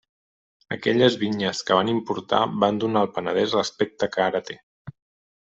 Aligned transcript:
Aquelles 0.75 1.17
vinyes 1.23 1.61
que 1.67 1.77
van 1.81 1.91
importar 1.93 2.39
van 2.65 2.81
donar 2.85 3.03
al 3.07 3.11
Penedès 3.19 3.55
l'aspecte 3.59 4.11
que 4.17 4.27
ara 4.31 4.45
té. 4.51 4.59